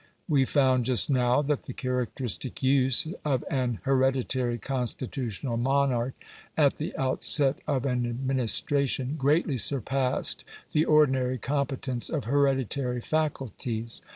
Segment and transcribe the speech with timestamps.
[0.27, 6.15] We found just now that the characteristic use of an hereditary constitutional monarch,
[6.57, 10.43] at the outset of an administration, greatly surpassed
[10.73, 14.01] the ordinary competence of hereditary faculties.